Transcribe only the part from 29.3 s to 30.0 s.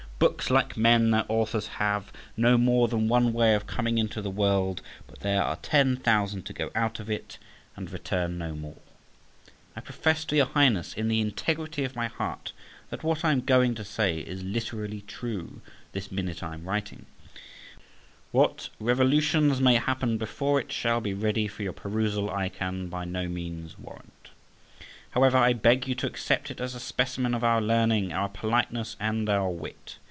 wit.